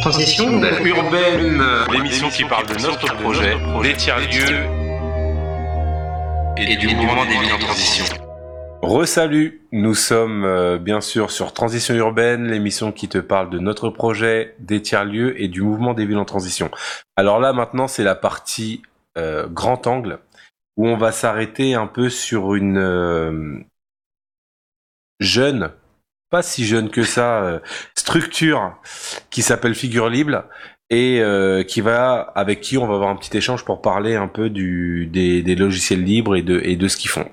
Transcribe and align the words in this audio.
Transition 0.00 0.62
urbaine, 0.84 1.62
l'émission 1.92 2.30
qui 2.30 2.44
parle 2.44 2.66
de 2.66 2.80
notre 2.80 3.14
projet, 3.16 3.56
des 3.82 3.92
tiers-lieux 3.94 4.64
et 6.56 6.76
du 6.76 6.88
mouvement 6.94 7.24
des 7.26 7.38
villes 7.38 7.52
en 7.52 7.58
transition. 7.58 8.04
Resalut, 8.80 9.60
nous 9.72 9.94
sommes 9.94 10.44
euh, 10.44 10.78
bien 10.78 11.02
sûr 11.02 11.30
sur 11.30 11.52
Transition 11.52 11.94
urbaine, 11.94 12.46
l'émission 12.46 12.92
qui 12.92 13.08
te 13.08 13.18
parle 13.18 13.50
de 13.50 13.58
notre 13.58 13.90
projet, 13.90 14.54
des 14.58 14.80
tiers-lieux 14.80 15.40
et 15.40 15.48
du 15.48 15.60
mouvement 15.60 15.92
des 15.92 16.06
villes 16.06 16.16
en 16.16 16.24
transition. 16.24 16.70
Alors 17.16 17.38
là 17.38 17.52
maintenant 17.52 17.86
c'est 17.86 18.04
la 18.04 18.14
partie 18.14 18.82
euh, 19.18 19.46
grand 19.48 19.86
angle 19.86 20.18
où 20.78 20.88
on 20.88 20.96
va 20.96 21.12
s'arrêter 21.12 21.74
un 21.74 21.86
peu 21.86 22.08
sur 22.08 22.54
une 22.54 22.78
euh, 22.78 23.58
jeune, 25.20 25.72
pas 26.30 26.42
si 26.42 26.64
jeune 26.64 26.90
que 26.90 27.02
ça, 27.02 27.42
euh, 27.42 27.58
structure 27.96 28.76
qui 29.30 29.42
s'appelle 29.42 29.74
Figure 29.74 30.08
Libre 30.08 30.44
et 30.88 31.20
euh, 31.20 31.62
qui 31.62 31.80
va 31.80 32.32
avec 32.34 32.60
qui 32.60 32.78
on 32.78 32.86
va 32.86 32.94
avoir 32.94 33.10
un 33.10 33.16
petit 33.16 33.36
échange 33.36 33.64
pour 33.64 33.82
parler 33.82 34.16
un 34.16 34.28
peu 34.28 34.50
du 34.50 35.06
des, 35.06 35.42
des 35.42 35.54
logiciels 35.54 36.02
libres 36.02 36.36
et 36.36 36.42
de 36.42 36.60
et 36.64 36.76
de 36.76 36.88
ce 36.88 36.96
qu'ils 36.96 37.10
font. 37.10 37.28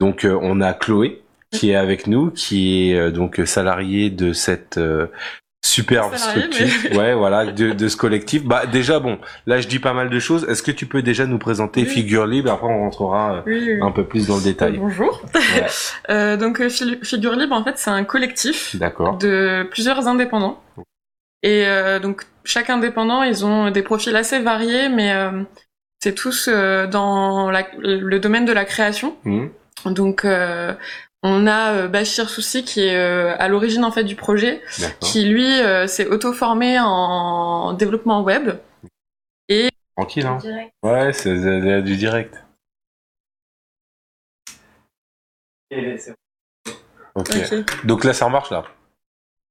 Donc 0.00 0.24
euh, 0.24 0.38
on 0.42 0.60
a 0.60 0.74
Chloé 0.74 1.22
qui 1.54 1.70
est 1.70 1.76
avec 1.76 2.06
nous, 2.06 2.30
qui 2.30 2.90
est 2.90 2.94
euh, 2.94 3.10
donc 3.10 3.40
salariée 3.46 4.10
de 4.10 4.32
cette 4.32 4.76
euh, 4.76 5.06
superbe 5.64 6.14
structure. 6.16 6.66
Ouais, 6.96 7.14
voilà, 7.14 7.46
de, 7.46 7.72
de 7.72 7.88
ce 7.88 7.96
collectif. 7.96 8.44
Bah 8.44 8.66
déjà 8.66 9.00
bon, 9.00 9.18
là 9.46 9.60
je 9.60 9.66
dis 9.66 9.78
pas 9.78 9.92
mal 9.94 10.10
de 10.10 10.18
choses. 10.18 10.44
Est-ce 10.48 10.62
que 10.62 10.70
tu 10.70 10.86
peux 10.86 11.02
déjà 11.02 11.26
nous 11.26 11.38
présenter 11.38 11.80
Oui. 11.82 11.86
Figure 11.88 12.26
Libre? 12.26 12.52
Après 12.52 12.66
on 12.66 12.80
rentrera 12.80 13.36
euh, 13.36 13.40
Oui, 13.46 13.62
oui. 13.66 13.78
un 13.82 13.90
peu 13.90 14.04
plus 14.04 14.26
dans 14.26 14.36
le 14.36 14.42
détail. 14.42 14.76
Bonjour. 14.78 15.22
Ouais. 15.34 15.40
Euh, 16.10 16.36
donc 16.36 16.60
euh, 16.60 16.68
Figure 16.68 17.34
Libre, 17.34 17.54
en 17.54 17.64
fait, 17.64 17.78
c'est 17.78 17.90
un 17.90 18.04
collectif 18.04 18.76
D'accord. 18.76 19.16
de 19.18 19.66
plusieurs 19.70 20.06
indépendants. 20.06 20.62
Et 21.42 21.66
euh, 21.66 21.98
donc 21.98 22.24
chaque 22.44 22.68
indépendant, 22.70 23.22
ils 23.22 23.44
ont 23.46 23.70
des 23.70 23.82
profils 23.82 24.14
assez 24.14 24.38
variés, 24.38 24.88
mais 24.90 25.12
euh, 25.14 25.42
c'est 26.02 26.14
tous 26.14 26.48
dans 26.48 27.50
la- 27.50 27.66
le 27.78 28.18
domaine 28.18 28.44
de 28.44 28.52
la 28.52 28.64
création. 28.66 29.16
Mhm. 29.24 29.50
Donc 29.86 30.26
on 31.24 31.46
a 31.46 31.72
euh, 31.72 31.88
Bachir 31.88 32.28
Soussi 32.28 32.64
qui 32.64 32.82
est 32.82 32.96
euh, 32.96 33.34
à 33.38 33.48
l'origine 33.48 33.82
en 33.82 33.90
fait 33.90 34.04
du 34.04 34.14
projet, 34.14 34.62
qui 35.00 35.24
lui 35.24 35.60
euh, 35.60 35.86
s'est 35.86 36.06
auto-formé 36.06 36.78
en 36.78 37.72
développement 37.72 38.22
web. 38.22 38.50
Tranquille, 39.96 40.26
hein 40.26 40.38
Ouais, 40.82 41.12
c'est 41.12 41.36
c'est 41.40 41.82
du 41.82 41.96
direct. 41.96 42.44
Ok. 47.14 47.30
Ok. 47.30 47.86
Donc 47.86 48.04
là, 48.04 48.12
ça 48.12 48.26
remarche 48.26 48.50
là. 48.50 48.64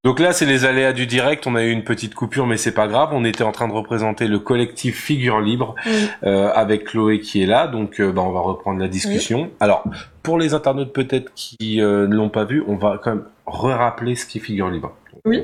Donc 0.04 0.20
là, 0.20 0.34
c'est 0.34 0.46
les 0.46 0.66
aléas 0.66 0.92
du 0.92 1.08
direct. 1.08 1.48
On 1.48 1.56
a 1.56 1.64
eu 1.64 1.72
une 1.72 1.86
petite 1.86 2.14
coupure, 2.14 2.46
mais 2.46 2.58
c'est 2.58 2.74
pas 2.74 2.88
grave. 2.88 3.10
On 3.14 3.24
était 3.24 3.44
en 3.46 3.54
train 3.54 3.70
de 3.70 3.74
représenter 3.74 4.28
le 4.28 4.38
collectif 4.38 5.02
Figure 5.02 5.40
Libre 5.40 5.76
Oui. 5.86 6.10
euh, 6.26 6.52
avec 6.54 6.84
Chloé 6.86 7.22
qui 7.22 7.42
est 7.42 7.46
là. 7.46 7.68
Donc, 7.68 8.02
euh, 8.02 8.12
bah, 8.12 8.22
on 8.22 8.32
va 8.32 8.42
reprendre 8.42 8.82
la 8.82 8.90
discussion. 8.90 9.50
Alors, 9.62 9.86
pour 10.22 10.38
les 10.38 10.54
internautes 10.54 10.92
peut-être 10.92 11.32
qui 11.36 11.82
euh, 11.82 12.06
ne 12.08 12.16
l'ont 12.16 12.28
pas 12.30 12.44
vu, 12.44 12.62
on 12.68 12.76
va 12.76 13.00
quand 13.02 13.12
même 13.12 13.24
re-rappeler 13.46 14.16
ce 14.16 14.26
qui 14.26 14.40
est 14.40 14.42
Figure 14.42 14.70
Libre. 14.70 14.94
Oui. 15.26 15.42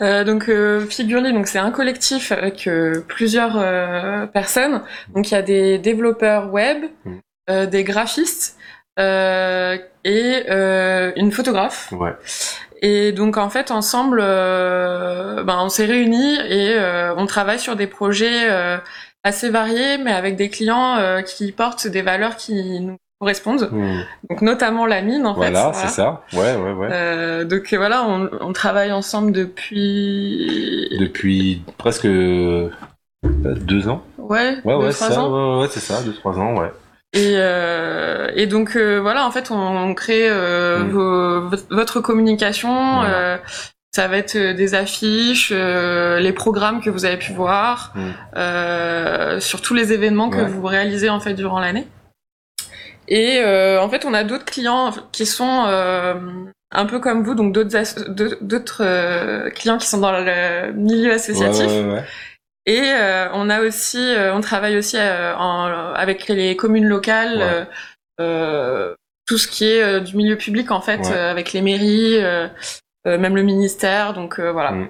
Euh, 0.00 0.24
donc 0.24 0.48
euh, 0.48 0.80
Figure 0.86 1.20
Libre, 1.20 1.34
donc 1.36 1.46
c'est 1.46 1.58
un 1.58 1.70
collectif 1.70 2.32
avec 2.32 2.66
euh, 2.66 3.04
plusieurs 3.08 3.58
personnes. 4.32 4.80
Donc 5.14 5.30
il 5.30 5.34
y 5.34 5.36
a 5.36 5.42
des 5.42 5.78
développeurs 5.78 6.50
web, 6.50 6.84
Mm. 7.04 7.66
des 7.66 7.84
graphistes 7.84 8.56
et 8.96 10.44
une 11.16 11.30
photographe. 11.32 11.92
Ouais. 11.92 12.12
Et 12.84 13.12
donc 13.12 13.36
en 13.36 13.48
fait 13.48 13.70
ensemble, 13.70 14.20
euh, 14.22 15.44
ben, 15.44 15.58
on 15.60 15.68
s'est 15.68 15.86
réunis 15.86 16.34
et 16.48 16.74
euh, 16.76 17.14
on 17.16 17.26
travaille 17.26 17.60
sur 17.60 17.76
des 17.76 17.86
projets 17.86 18.50
euh, 18.50 18.76
assez 19.22 19.48
variés, 19.50 19.98
mais 19.98 20.12
avec 20.12 20.34
des 20.36 20.50
clients 20.50 20.96
qui 21.24 21.52
portent 21.52 21.86
des 21.86 22.02
valeurs 22.02 22.36
qui 22.36 22.80
nous 22.80 22.96
correspondent. 23.20 23.68
Hmm. 23.70 24.00
Donc 24.28 24.42
notamment 24.42 24.84
la 24.84 25.00
mine 25.00 25.26
en 25.26 25.34
Voilà, 25.34 25.72
fait. 25.72 25.86
c'est 25.86 25.94
ça. 25.94 26.22
Ouais, 26.32 26.56
ouais, 26.56 26.72
ouais. 26.72 27.44
Donc 27.44 27.72
voilà, 27.72 28.04
on, 28.04 28.28
on 28.40 28.52
travaille 28.52 28.90
ensemble 28.90 29.30
depuis 29.30 30.88
Depuis 30.98 31.62
presque 31.78 32.08
deux 32.08 33.88
ans. 33.88 34.02
Ouais, 34.18 34.56
Ouais, 34.64 34.74
deux, 34.76 34.86
ouais, 34.86 34.92
trois 34.92 35.10
ça. 35.10 35.20
ans. 35.22 35.30
Ouais, 35.58 35.62
ouais, 35.62 35.68
c'est 35.70 35.78
ça, 35.80 36.02
deux, 36.02 36.14
trois 36.14 36.36
ans, 36.36 36.56
ouais. 36.58 36.72
Et, 37.14 37.34
euh, 37.36 38.30
et 38.34 38.46
donc 38.46 38.74
euh, 38.76 38.98
voilà, 39.00 39.26
en 39.26 39.30
fait, 39.30 39.50
on, 39.50 39.56
on 39.58 39.94
crée 39.94 40.28
euh, 40.30 40.78
vos- 40.88 41.48
vo- 41.48 41.62
votre 41.70 42.00
communication. 42.00 42.70
Voilà. 43.00 43.08
euh, 43.14 43.36
ça 43.94 44.08
va 44.08 44.16
être 44.16 44.36
euh, 44.36 44.54
des 44.54 44.74
affiches, 44.74 45.50
euh, 45.54 46.18
les 46.18 46.32
programmes 46.32 46.80
que 46.80 46.88
vous 46.88 47.04
avez 47.04 47.18
pu 47.18 47.32
voir, 47.34 47.92
Mm. 47.94 48.00
euh, 48.38 49.40
sur 49.40 49.60
tous 49.60 49.74
les 49.74 49.92
événements 49.92 50.30
que 50.30 50.36
Ouais. 50.38 50.46
vous 50.48 50.62
réalisez 50.66 51.10
en 51.10 51.20
fait 51.20 51.34
durant 51.34 51.60
l'année. 51.60 51.86
Et 53.08 53.40
euh, 53.44 53.82
en 53.82 53.90
fait, 53.90 54.06
on 54.06 54.14
a 54.14 54.24
d'autres 54.24 54.46
clients 54.46 54.92
qui 55.12 55.26
sont 55.26 55.64
euh, 55.66 56.14
un 56.70 56.86
peu 56.86 57.00
comme 57.00 57.22
vous, 57.22 57.34
donc 57.34 57.52
d'autres 57.52 58.08
d'autres 58.40 58.80
euh, 58.82 59.50
clients 59.50 59.76
qui 59.76 59.86
sont 59.86 59.98
dans 59.98 60.12
le 60.12 60.72
milieu 60.72 61.12
associatif. 61.12 61.66
ouais, 61.66 61.84
ouais. 61.92 62.04
Et 62.66 62.80
euh, 62.80 63.28
on 63.34 63.50
a 63.50 63.60
aussi, 63.62 63.98
euh, 63.98 64.34
on 64.34 64.40
travaille 64.40 64.76
aussi 64.76 64.96
euh, 64.98 65.34
en- 65.36 65.92
avec 65.94 66.28
les 66.28 66.56
communes 66.56 66.86
locales, 66.86 67.66
Ouais. 68.18 68.94
tout 69.26 69.38
ce 69.38 69.48
qui 69.48 69.64
est 69.64 70.00
du 70.00 70.16
milieu 70.16 70.36
public 70.36 70.70
en 70.70 70.80
fait, 70.80 71.00
Ouais. 71.00 71.12
avec 71.16 71.52
les 71.52 71.62
mairies, 71.62 72.20
même 73.04 73.34
le 73.34 73.42
ministère. 73.42 74.12
Donc 74.14 74.38
voilà. 74.38 74.72
Mm. 74.72 74.88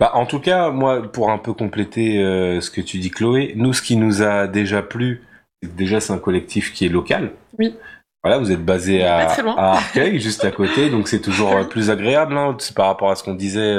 Bah, 0.00 0.10
en 0.14 0.26
tout 0.26 0.40
cas, 0.40 0.70
moi, 0.70 1.02
pour 1.02 1.30
un 1.30 1.38
peu 1.38 1.52
compléter 1.52 2.16
ce 2.60 2.70
que 2.70 2.80
tu 2.80 2.98
dis, 2.98 3.10
Chloé, 3.10 3.52
nous, 3.56 3.72
ce 3.72 3.82
qui 3.82 3.96
nous 3.96 4.22
a 4.22 4.46
déjà 4.48 4.82
plu, 4.82 5.22
déjà, 5.62 6.00
c'est 6.00 6.12
un 6.12 6.18
collectif 6.18 6.72
qui 6.72 6.86
est 6.86 6.88
local. 6.88 7.30
Oui. 7.58 7.76
Voilà, 8.24 8.38
vous 8.38 8.52
êtes 8.52 8.64
basé 8.64 9.04
à, 9.04 9.28
à 9.28 9.72
Arcueil, 9.74 10.20
juste 10.20 10.44
à 10.44 10.52
côté, 10.52 10.90
donc 10.90 11.08
c'est 11.08 11.20
toujours 11.20 11.68
plus 11.68 11.90
agréable, 11.90 12.36
hein, 12.36 12.56
par 12.76 12.86
rapport 12.86 13.10
à 13.10 13.16
ce 13.16 13.22
qu'on 13.24 13.34
disait 13.34 13.74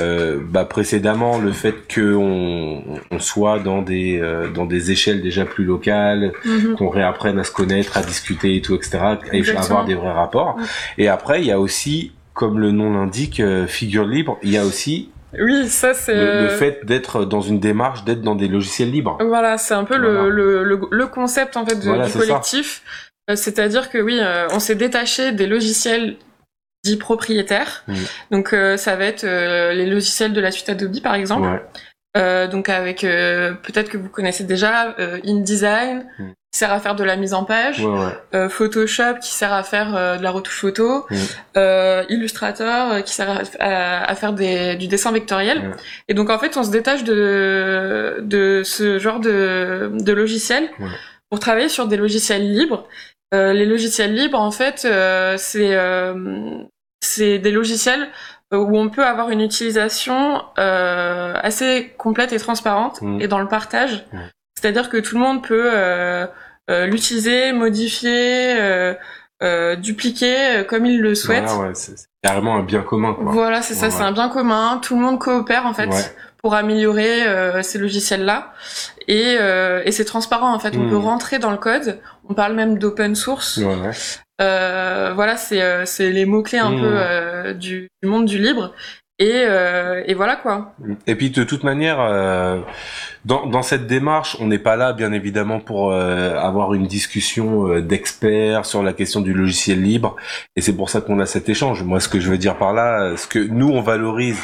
euh, 0.00 0.36
euh, 0.36 0.38
bah, 0.42 0.64
précédemment, 0.64 1.38
le 1.38 1.52
fait 1.52 1.74
qu'on 1.92 2.82
on 3.10 3.18
soit 3.18 3.58
dans 3.58 3.82
des 3.82 4.18
euh, 4.20 4.48
dans 4.48 4.64
des 4.66 4.90
échelles 4.90 5.20
déjà 5.22 5.44
plus 5.44 5.64
locales, 5.64 6.32
Mhm. 6.44 6.76
qu'on 6.76 6.88
réapprenne 6.88 7.38
à 7.38 7.44
se 7.44 7.52
connaître, 7.52 7.96
à 7.96 8.02
discuter 8.02 8.56
et 8.56 8.62
tout, 8.62 8.74
etc., 8.74 8.98
et 9.32 9.38
Exactement. 9.38 9.64
avoir 9.64 9.84
des 9.84 9.94
vrais 9.94 10.12
rapports. 10.12 10.56
Mm. 10.58 10.64
Et 10.98 11.08
après, 11.08 11.40
il 11.40 11.46
y 11.46 11.52
a 11.52 11.60
aussi, 11.60 12.12
comme 12.34 12.58
le 12.58 12.70
nom 12.70 12.92
l'indique, 12.94 13.40
euh, 13.40 13.66
figure 13.66 14.06
libre, 14.06 14.38
il 14.42 14.50
y 14.50 14.56
a 14.58 14.64
aussi 14.64 15.10
Oui, 15.38 15.68
ça 15.68 15.94
c'est. 15.94 16.14
le, 16.14 16.42
le 16.44 16.48
fait 16.48 16.84
d'être 16.86 17.24
dans 17.24 17.40
une 17.42 17.60
démarche, 17.60 18.04
d'être 18.04 18.22
dans 18.22 18.34
des 18.36 18.48
logiciels 18.48 18.90
libres. 18.90 19.18
Voilà, 19.20 19.58
c'est 19.58 19.74
un 19.74 19.84
peu 19.84 19.98
Voilà. 19.98 20.22
le, 20.28 20.62
le, 20.64 20.80
le, 20.90 21.06
concept 21.06 21.56
en 21.56 21.66
fait 21.66 21.74
de- 21.76 21.84
Voilà, 21.84 22.06
du 22.06 22.12
collectif. 22.12 22.82
Euh, 23.30 23.36
C'est-à-dire 23.36 23.90
que 23.90 23.98
oui, 23.98 24.18
euh, 24.22 24.46
on 24.52 24.58
s'est 24.60 24.74
détaché 24.74 25.32
des 25.32 25.46
logiciels 25.46 26.16
dits 26.88 26.96
propriétaires. 26.96 27.84
Mm. 27.86 27.94
Donc 28.32 28.52
euh, 28.52 28.76
ça 28.76 28.96
va 28.96 29.04
être 29.04 29.24
euh, 29.24 29.72
les 29.72 29.86
logiciels 29.86 30.32
de 30.32 30.40
la 30.40 30.50
suite 30.50 30.68
Adobe 30.68 31.00
par 31.02 31.14
exemple. 31.14 31.48
Ouais. 31.48 31.62
Euh, 32.16 32.46
donc 32.48 32.68
avec 32.70 33.04
euh, 33.04 33.52
peut-être 33.52 33.90
que 33.90 33.98
vous 33.98 34.08
connaissez 34.08 34.42
déjà 34.44 34.94
euh, 34.98 35.18
InDesign 35.26 36.06
Mm. 36.18 36.30
qui 36.52 36.58
sert 36.58 36.72
à 36.72 36.80
faire 36.80 36.96
de 36.96 37.04
la 37.04 37.16
mise 37.16 37.34
en 37.34 37.44
page, 37.44 37.80
Ouais, 37.84 37.98
ouais. 38.32 38.48
Photoshop 38.48 39.18
qui 39.22 39.32
sert 39.34 39.52
à 39.52 39.62
faire 39.62 39.90
de 40.18 40.22
la 40.22 40.30
retouche 40.30 40.58
photo, 40.58 41.06
Mm. 41.10 42.04
Illustrator 42.08 43.04
qui 43.04 43.12
sert 43.12 43.42
à, 43.60 44.14
faire 44.14 44.32
des, 44.32 44.74
du 44.76 44.88
dessin 44.88 45.12
vectoriel. 45.12 45.58
Et 46.08 46.14
donc 46.14 46.30
en 46.30 46.38
fait 46.38 46.56
on 46.56 46.64
se 46.64 46.70
détache 46.70 47.04
de 47.04 48.16
de 48.22 48.62
ce 48.64 48.98
genre 48.98 49.20
de, 49.20 49.90
de 49.92 50.12
logiciel 50.12 50.70
pour 51.30 51.38
travailler 51.40 51.68
sur 51.68 51.86
des 51.86 51.98
logiciels 51.98 52.50
libres. 52.58 52.88
Les 53.32 53.66
logiciels 53.66 54.14
libres 54.14 54.40
en 54.40 54.50
fait 54.50 54.88
c'est 55.36 55.74
c'est 57.00 57.38
des 57.38 57.50
logiciels 57.50 58.08
où 58.52 58.78
on 58.78 58.88
peut 58.88 59.04
avoir 59.04 59.30
une 59.30 59.40
utilisation 59.42 60.42
euh, 60.58 61.34
assez 61.42 61.94
complète 61.98 62.32
et 62.32 62.38
transparente 62.38 63.00
Mm. 63.02 63.20
et 63.20 63.28
dans 63.28 63.38
le 63.40 63.48
partage. 63.48 64.06
Ouais. 64.12 64.20
C'est-à-dire 64.60 64.88
que 64.88 64.96
tout 64.96 65.16
le 65.16 65.20
monde 65.22 65.42
peut 65.46 65.70
euh, 65.72 66.26
euh, 66.70 66.86
l'utiliser, 66.86 67.52
modifier, 67.52 68.58
euh, 68.58 68.94
euh, 69.42 69.76
dupliquer 69.76 70.36
euh, 70.60 70.64
comme 70.64 70.86
il 70.86 71.00
le 71.00 71.14
souhaite. 71.14 71.44
Voilà, 71.44 71.68
ouais, 71.68 71.74
c'est 71.74 71.94
carrément 72.24 72.56
un 72.56 72.62
bien 72.62 72.80
commun, 72.82 73.12
quoi. 73.14 73.30
Voilà, 73.32 73.62
c'est 73.62 73.74
ça, 73.74 73.86
Ouais, 73.86 73.92
c'est 73.92 74.02
un 74.02 74.12
bien 74.12 74.28
commun. 74.30 74.80
Tout 74.82 74.96
le 74.96 75.02
monde 75.02 75.18
coopère 75.20 75.66
en 75.66 75.74
fait 75.74 75.86
Ouais. 75.88 76.02
pour 76.42 76.54
améliorer 76.54 77.26
euh, 77.28 77.62
ces 77.62 77.78
logiciels-là. 77.78 78.52
Et, 79.06 79.36
euh, 79.40 79.82
et 79.84 79.92
c'est 79.92 80.04
transparent 80.06 80.52
en 80.52 80.58
fait. 80.58 80.74
On 80.76 80.84
Mm. 80.86 80.90
peut 80.90 80.96
rentrer 80.96 81.38
dans 81.38 81.50
le 81.52 81.58
code. 81.58 82.00
On 82.28 82.34
parle 82.34 82.54
même 82.54 82.78
d'open 82.78 83.14
source. 83.14 83.60
Euh, 84.40 85.12
voilà, 85.14 85.36
c'est 85.36 85.60
euh, 85.62 85.84
c'est 85.84 86.10
les 86.10 86.26
mots 86.26 86.42
clés 86.42 86.58
un 86.58 86.70
Mm. 86.70 86.80
peu 86.80 86.90
euh, 86.92 87.54
du, 87.54 87.88
du 88.02 88.08
monde 88.08 88.26
du 88.26 88.38
libre. 88.38 88.72
Et, 89.20 89.32
euh, 89.34 90.04
et 90.06 90.14
voilà 90.14 90.36
quoi. 90.36 90.74
Et 91.08 91.16
puis 91.16 91.30
de 91.30 91.42
toute 91.42 91.64
manière, 91.64 91.98
euh, 92.00 92.60
dans, 93.24 93.46
dans 93.46 93.62
cette 93.62 93.88
démarche, 93.88 94.36
on 94.38 94.46
n'est 94.46 94.60
pas 94.60 94.76
là, 94.76 94.92
bien 94.92 95.12
évidemment, 95.12 95.58
pour 95.58 95.90
euh, 95.90 96.36
avoir 96.36 96.72
une 96.72 96.86
discussion 96.86 97.66
euh, 97.66 97.82
d'experts 97.82 98.64
sur 98.64 98.80
la 98.84 98.92
question 98.92 99.20
du 99.20 99.34
logiciel 99.34 99.82
libre. 99.82 100.14
Et 100.54 100.60
c'est 100.60 100.76
pour 100.76 100.88
ça 100.88 101.00
qu'on 101.00 101.18
a 101.18 101.26
cet 101.26 101.48
échange. 101.48 101.82
Moi, 101.82 101.98
ce 101.98 102.08
que 102.08 102.20
je 102.20 102.30
veux 102.30 102.38
dire 102.38 102.56
par 102.58 102.72
là, 102.72 103.16
ce 103.16 103.26
que 103.26 103.40
nous 103.40 103.68
on 103.70 103.80
valorise 103.80 104.38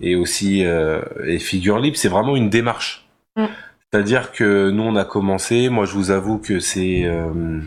et 0.00 0.14
aussi 0.14 0.64
euh, 0.64 1.00
et 1.26 1.40
figure 1.40 1.80
libre, 1.80 1.96
c'est 1.96 2.08
vraiment 2.08 2.36
une 2.36 2.48
démarche. 2.48 3.08
Mm. 3.36 3.46
C'est-à-dire 3.92 4.30
que 4.30 4.70
nous 4.70 4.84
on 4.84 4.94
a 4.94 5.04
commencé, 5.04 5.68
moi 5.68 5.84
je 5.84 5.94
vous 5.94 6.12
avoue 6.12 6.38
que 6.38 6.60
c'est 6.60 7.02
euh, 7.06 7.60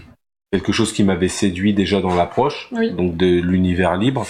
quelque 0.55 0.71
chose 0.71 0.93
qui 0.93 1.03
m'avait 1.03 1.27
séduit 1.27 1.73
déjà 1.73 1.99
dans 2.01 2.15
l'approche, 2.15 2.69
Oui. 2.71 2.91
donc 2.91 3.17
de 3.17 3.25
l'univers 3.25 3.97
libre. 3.97 4.25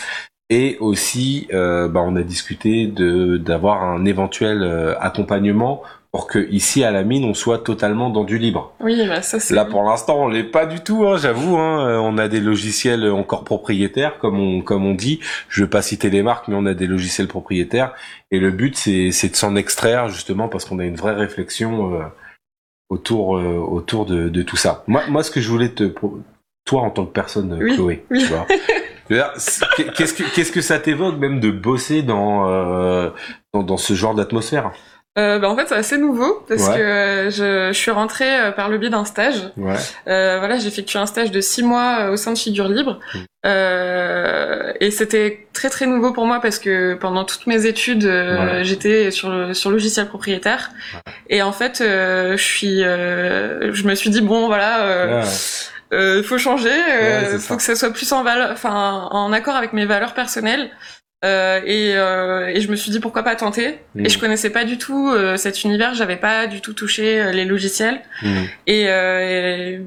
Et 0.49 0.77
aussi, 0.79 1.47
euh, 1.53 1.87
bah, 1.87 2.01
on 2.05 2.15
a 2.15 2.21
discuté 2.21 2.85
de 2.87 3.37
d'avoir 3.37 3.83
un 3.83 4.05
éventuel 4.05 4.61
euh, 4.61 4.93
accompagnement 4.99 5.81
pour 6.11 6.27
que 6.27 6.47
ici 6.49 6.83
à 6.83 6.91
la 6.91 7.03
mine 7.03 7.25
on 7.25 7.33
soit 7.33 7.57
totalement 7.59 8.09
dans 8.09 8.23
du 8.23 8.37
libre. 8.37 8.71
Oui, 8.79 8.95
bah 9.07 9.21
ça 9.21 9.39
c'est. 9.39 9.53
Là, 9.55 9.65
pour 9.65 9.83
l'instant, 9.83 10.23
on 10.23 10.27
l'est 10.29 10.43
pas 10.43 10.65
du 10.67 10.79
tout, 10.81 11.05
hein, 11.07 11.17
j'avoue. 11.17 11.57
Hein. 11.57 11.87
Euh, 11.89 11.97
On 11.97 12.17
a 12.19 12.27
des 12.27 12.39
logiciels 12.39 13.09
encore 13.09 13.43
propriétaires, 13.43 14.17
comme 14.19 14.39
on 14.39 14.61
comme 14.61 14.85
on 14.85 14.93
dit. 14.93 15.19
Je 15.49 15.63
veux 15.63 15.69
pas 15.69 15.81
citer 15.81 16.09
les 16.11 16.21
marques, 16.23 16.47
mais 16.47 16.55
on 16.55 16.65
a 16.67 16.73
des 16.75 16.87
logiciels 16.87 17.27
propriétaires. 17.27 17.91
Et 18.31 18.39
le 18.39 18.51
but, 18.51 18.75
c'est 18.77 19.11
c'est 19.11 19.29
de 19.29 19.35
s'en 19.35 19.55
extraire 19.55 20.09
justement 20.09 20.47
parce 20.47 20.63
qu'on 20.65 20.79
a 20.79 20.85
une 20.85 20.95
vraie 20.95 21.15
réflexion 21.15 21.95
euh, 21.95 22.03
autour 22.89 23.37
euh, 23.37 23.57
autour 23.57 24.05
de, 24.05 24.29
de 24.29 24.41
tout 24.41 24.57
ça. 24.57 24.83
Moi, 24.87 25.03
moi, 25.09 25.23
ce 25.23 25.31
que 25.31 25.41
je 25.41 25.49
voulais 25.49 25.69
te 25.69 25.93
toi 26.65 26.81
en 26.81 26.89
tant 26.89 27.05
que 27.05 27.11
personne, 27.11 27.53
euh, 27.53 27.63
Oui, 27.63 27.75
Chloé, 27.75 28.05
oui. 28.11 28.19
tu 28.19 28.25
vois. 28.27 28.45
Qu'est-ce 29.07 30.13
que 30.15 30.23
qu'est-ce 30.33 30.51
que 30.51 30.61
ça 30.61 30.79
t'évoque 30.79 31.17
même 31.19 31.39
de 31.39 31.51
bosser 31.51 32.01
dans 32.01 32.49
euh, 32.49 33.11
dans, 33.53 33.61
dans 33.61 33.77
ce 33.77 33.93
genre 33.93 34.15
d'atmosphère? 34.15 34.71
Euh, 35.17 35.39
bah, 35.39 35.49
en 35.49 35.55
fait, 35.55 35.67
c'est 35.69 35.75
assez 35.75 35.97
nouveau 35.97 36.43
parce 36.49 36.67
Ouais. 36.67 36.75
que 36.75 36.81
euh, 36.81 37.29
je, 37.29 37.73
je 37.73 37.77
suis 37.79 37.91
rentrée 37.91 38.29
euh, 38.37 38.51
par 38.51 38.67
le 38.67 38.77
biais 38.77 38.89
d'un 38.89 39.05
stage. 39.05 39.35
Ouais. 39.55 39.75
Euh, 40.09 40.39
voilà, 40.39 40.57
j'ai 40.57 40.67
effectué 40.67 40.99
un 40.99 41.05
stage 41.05 41.31
de 41.31 41.39
six 41.39 41.63
mois 41.63 42.09
au 42.09 42.17
sein 42.17 42.33
de 42.33 42.37
Figure 42.37 42.67
Libre. 42.67 42.99
Mm. 43.13 43.19
Euh, 43.45 44.73
et 44.81 44.91
c'était 44.91 45.47
très 45.53 45.69
très 45.69 45.85
nouveau 45.85 46.11
pour 46.11 46.25
moi 46.25 46.39
parce 46.41 46.59
que 46.59 46.95
pendant 46.95 47.23
toutes 47.23 47.47
mes 47.47 47.65
études, 47.65 48.03
Voilà. 48.05 48.63
j'étais 48.63 49.11
sur 49.11 49.29
le 49.29 49.53
sur 49.53 49.69
logiciel 49.71 50.07
propriétaire. 50.07 50.71
Et 51.29 51.41
en 51.41 51.51
fait, 51.53 51.79
euh, 51.81 52.35
je 52.37 52.43
suis, 52.43 52.83
euh, 52.83 53.71
je 53.73 53.83
me 53.87 53.95
suis 53.95 54.09
dit 54.09 54.21
bon 54.21 54.47
voilà, 54.47 54.81
euh, 54.85 55.23
euh, 55.93 56.23
faut 56.23 56.37
changer, 56.37 56.69
euh, 56.69 57.21
c'est 57.33 57.37
faut 57.39 57.53
ça. 57.53 57.55
que 57.55 57.61
ça 57.63 57.75
soit 57.75 57.93
plus 57.93 58.11
en 58.11 58.23
valeur, 58.23 58.49
enfin 58.51 59.07
en 59.11 59.31
accord 59.31 59.55
avec 59.55 59.71
mes 59.73 59.85
valeurs 59.85 60.13
personnelles. 60.13 60.71
Euh, 61.25 61.59
et, 61.65 61.93
euh, 61.95 62.47
et 62.47 62.61
je 62.61 62.69
me 62.69 62.75
suis 62.75 62.91
dit 62.91 62.99
pourquoi 62.99 63.23
pas 63.23 63.35
tenter. 63.35 63.79
Mm. 63.95 64.05
Et 64.05 64.09
je 64.09 64.19
connaissais 64.19 64.51
pas 64.51 64.63
du 64.63 64.77
tout 64.77 65.09
euh, 65.09 65.37
cet 65.37 65.63
univers, 65.63 65.93
j'avais 65.95 66.17
pas 66.17 66.45
du 66.47 66.61
tout 66.61 66.73
touché 66.73 67.31
les 67.31 67.45
logiciels. 67.45 68.01
Mm. 68.21 68.43
Et, 68.67 68.81
et 68.83 69.81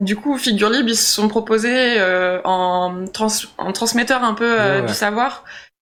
du 0.00 0.16
coup, 0.16 0.38
Figure 0.38 0.70
Libre, 0.70 0.88
ils 0.88 0.96
se 0.96 1.12
sont 1.12 1.28
proposés 1.28 2.00
en, 2.44 3.04
trans 3.12 3.28
en 3.58 3.72
transmetteur 3.72 4.22
un 4.22 4.34
peu 4.34 4.54
Ouais, 4.54 4.80
ouais. 4.80 4.86
du 4.86 4.94
savoir. 4.94 5.44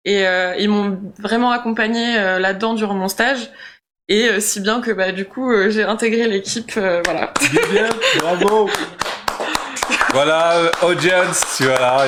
Et 0.06 0.24
ils 0.60 0.70
m'ont 0.70 1.00
vraiment 1.20 1.52
accompagné 1.52 2.16
là-dedans 2.40 2.74
durant 2.74 2.94
mon 2.96 3.08
stage. 3.08 3.52
Et 4.10 4.42
si 4.42 4.60
bien 4.60 4.82
que 4.82 4.92
bah, 4.92 5.12
du 5.14 5.26
coup, 5.26 5.52
j'ai 5.70 5.84
intégré 5.84 6.28
l'équipe. 6.28 6.74
voilà. 6.74 7.34
Bien, 7.52 7.62
bien, 7.72 7.90
bravo. 8.20 8.70
Voilà, 10.14 10.58
euh, 10.58 10.70
audience, 10.84 11.44
tu 11.58 11.64
vois 11.64 11.80
là, 11.80 12.06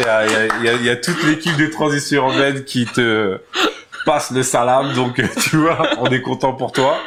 il 0.61 0.67
y 0.67 0.69
y, 0.69 0.81
y 0.81 0.85
y 0.85 0.89
a 0.89 0.95
toute 0.95 1.23
l'équipe 1.23 1.55
des 1.57 1.69
transitions 1.69 2.29
urbaines 2.29 2.63
qui 2.63 2.85
te 2.85 3.39
passe 4.05 4.31
le 4.31 4.43
salam, 4.43 4.93
donc 4.93 5.19
euh, 5.19 5.27
tu 5.41 5.57
vois, 5.57 5.89
on 5.97 6.05
est 6.07 6.21
content 6.21 6.53
pour 6.53 6.71
toi. 6.71 6.97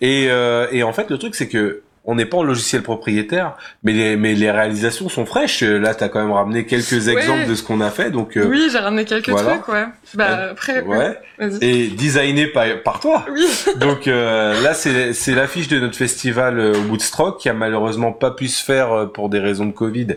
Et, 0.00 0.26
euh, 0.28 0.66
et 0.72 0.82
en 0.82 0.92
fait, 0.92 1.08
le 1.10 1.18
truc, 1.18 1.34
c'est 1.34 1.48
que 1.48 1.82
on 2.04 2.14
n'est 2.16 2.26
pas 2.26 2.38
en 2.38 2.42
logiciel 2.42 2.82
propriétaire, 2.82 3.56
mais 3.84 3.92
les, 3.92 4.16
mais 4.16 4.34
les 4.34 4.50
réalisations 4.50 5.08
sont 5.08 5.24
fraîches. 5.24 5.62
Là, 5.62 5.94
t'as 5.94 6.08
quand 6.08 6.20
même 6.20 6.32
ramené 6.32 6.66
quelques 6.66 7.08
exemples 7.08 7.46
de 7.48 7.54
ce 7.54 7.62
qu'on 7.62 7.80
a 7.80 7.90
fait, 7.90 8.10
donc 8.10 8.36
euh, 8.36 8.46
Oui, 8.48 8.68
j'ai 8.72 8.78
ramené 8.78 9.04
quelques 9.04 9.28
voilà. 9.28 9.52
trucs, 9.58 9.68
ouais. 9.68 9.84
Bah, 10.14 10.48
après, 10.50 10.82
ouais, 10.82 11.16
et 11.60 11.88
designé 11.88 12.48
par, 12.48 12.64
par 12.84 12.98
toi. 13.00 13.24
Oui, 13.32 13.46
Donc 13.78 14.08
euh, 14.08 14.60
là, 14.62 14.74
c'est 14.74 15.12
c'est 15.12 15.34
l'affiche 15.34 15.68
de 15.68 15.78
notre 15.78 15.96
festival 15.96 16.58
euh, 16.58 16.74
Woodstock 16.90 17.38
qui 17.40 17.48
a 17.48 17.52
malheureusement 17.54 18.12
pas 18.12 18.32
pu 18.32 18.48
se 18.48 18.64
faire 18.64 18.92
euh, 18.92 19.06
pour 19.06 19.28
des 19.28 19.38
raisons 19.38 19.66
de 19.66 19.72
Covid 19.72 20.08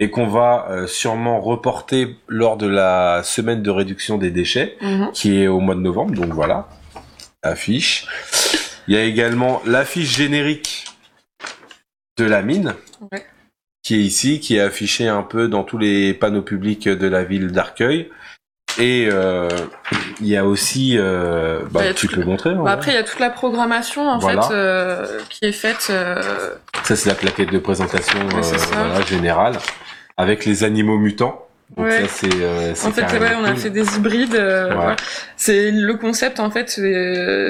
et 0.00 0.10
qu'on 0.10 0.26
va 0.26 0.66
euh, 0.70 0.86
sûrement 0.86 1.40
reporter 1.40 2.16
lors 2.28 2.56
de 2.56 2.66
la 2.66 3.22
semaine 3.24 3.62
de 3.62 3.70
réduction 3.70 4.18
des 4.18 4.30
déchets 4.30 4.76
Mhm. 4.80 5.10
qui 5.12 5.40
est 5.42 5.46
au 5.48 5.60
mois 5.60 5.74
de 5.76 5.80
novembre. 5.80 6.14
Donc 6.14 6.32
voilà, 6.32 6.68
affiche. 7.42 8.06
Il 8.88 8.94
y 8.94 8.96
a 8.98 9.02
également 9.02 9.60
l'affiche 9.66 10.16
générique 10.16 10.84
de 12.18 12.24
la 12.24 12.42
mine. 12.42 12.74
Ouais. 13.12 13.24
qui 13.82 13.94
est 13.94 14.00
ici, 14.00 14.38
qui 14.40 14.56
est 14.56 14.60
affichée 14.60 15.08
un 15.08 15.22
peu 15.22 15.48
dans 15.48 15.62
tous 15.62 15.78
les 15.78 16.12
panneaux 16.12 16.42
publics 16.42 16.88
de 16.88 17.06
la 17.06 17.24
ville 17.24 17.52
d'Arcueil. 17.52 18.10
Et 18.78 19.08
euh, 19.10 19.48
il 20.20 20.26
y 20.26 20.36
a 20.36 20.44
aussi, 20.44 20.96
euh, 20.98 21.62
bah, 21.70 21.80
a 21.80 21.94
tu 21.94 22.06
te 22.06 22.16
le 22.16 22.26
montrais. 22.26 22.54
Bah, 22.54 22.70
après, 22.70 22.92
il 22.92 22.94
y 22.94 22.98
a 22.98 23.02
toute 23.02 23.18
la 23.18 23.30
programmation, 23.30 24.06
en 24.08 24.18
Voilà. 24.18 24.42
fait, 24.42 24.54
euh, 24.54 25.20
qui 25.30 25.46
est 25.46 25.52
faite. 25.52 25.86
euh, 25.90 26.54
Ça, 26.84 26.94
c'est 26.96 27.08
la 27.08 27.14
plaquette 27.14 27.50
de 27.50 27.58
présentation 27.58 28.18
Ouais, 28.28 28.42
voilà, 28.72 29.00
générale, 29.02 29.56
avec 30.16 30.44
les 30.44 30.64
animaux 30.64 30.98
mutants. 30.98 31.47
Donc 31.76 31.86
Ouais. 31.86 32.02
ça, 32.02 32.08
c'est 32.08 32.30
euh, 32.40 32.72
En 32.72 32.90
fait, 32.92 33.02
ouais, 33.18 33.34
on 33.38 33.44
a 33.44 33.54
fait 33.54 33.70
des 33.70 33.96
hybrides. 33.96 34.34
euh, 34.34 34.68
Ouais. 34.70 34.74
voilà. 34.74 34.96
C'est 35.36 35.70
le 35.70 35.94
concept 35.94 36.40
en 36.40 36.50
fait, 36.50 36.70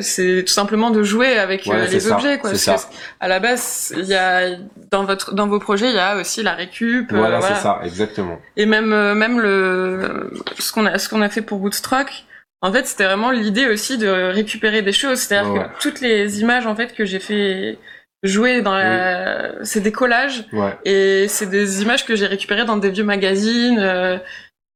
c'est 0.03 0.45
tout 0.47 0.53
simplement 0.53 0.91
de 0.91 1.03
jouer 1.03 1.39
avec 1.39 1.61
euh, 1.61 1.71
Voilà, 1.71 1.87
les 1.87 2.01
ça, 2.01 2.15
objets, 2.17 2.39
quoi. 2.39 2.51
Parce 2.51 2.63
ça. 2.63 2.75
que 2.75 2.81
à 3.21 3.29
la 3.29 3.39
base, 3.41 3.95
il 3.97 4.05
y 4.05 4.15
a 4.15 4.57
dans 4.91 5.05
votre 5.05 5.35
dans 5.35 5.47
vos 5.47 5.59
projets, 5.61 5.89
il 5.91 5.95
y 5.95 5.99
a 5.99 6.17
aussi 6.17 6.43
la 6.43 6.55
récup. 6.55 7.13
euh, 7.13 7.17
Voilà, 7.17 7.39
voilà. 7.39 7.55
c'est 7.55 7.63
ça, 7.63 7.81
exactement. 7.85 8.39
Et 8.57 8.67
même 8.67 8.93
euh, 8.93 9.15
même 9.15 9.41
le 9.41 10.31
ce 10.59 10.73
qu'on 10.73 10.87
a 10.87 10.99
ce 10.99 11.09
qu'on 11.09 11.23
a 11.23 11.29
fait 11.29 11.43
pour 11.43 11.61
Woodstock. 11.63 12.25
En 12.61 12.73
fait, 12.73 12.89
c'était 12.89 13.05
vraiment 13.05 13.31
l'idée 13.31 13.67
aussi 13.69 13.99
de 13.99 14.09
récupérer 14.09 14.83
des 14.83 14.93
choses. 14.93 15.21
C'est-à-dire 15.21 15.53
que 15.55 15.81
toutes 15.81 16.01
les 16.01 16.41
images 16.41 16.67
en 16.67 16.75
fait 16.75 16.93
que 16.93 17.05
j'ai 17.05 17.21
fait 17.21 17.79
jouer 18.23 18.63
dans 18.63 18.75
la, 18.75 19.65
c'est 19.65 19.81
des 19.81 19.93
collages. 19.93 20.45
Ouais. 20.53 20.77
Et 20.85 21.27
c'est 21.29 21.47
des 21.51 21.83
images 21.83 22.05
que 22.05 22.17
j'ai 22.17 22.27
récupérées 22.27 22.65
dans 22.65 22.77
des 22.77 22.91
vieux 22.91 23.05
magazines. 23.05 23.79
euh, 23.79 24.19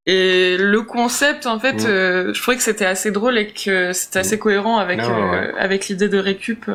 et 0.06 0.56
le 0.58 0.82
concept, 0.82 1.46
en 1.46 1.60
fait, 1.60 1.74
Mm. 1.84 1.86
euh, 1.86 2.34
je 2.34 2.42
trouvais 2.42 2.56
que 2.56 2.62
c'était 2.62 2.86
assez 2.86 3.10
drôle 3.12 3.38
et 3.38 3.46
que 3.52 3.92
c'était 3.92 4.18
assez 4.18 4.38
cohérent 4.38 4.78
avec 4.78 4.98
Non, 5.00 5.08
ouais, 5.30 5.38
euh, 5.38 5.52
avec 5.58 5.86
l'idée 5.88 6.08
de 6.08 6.18
récup. 6.18 6.68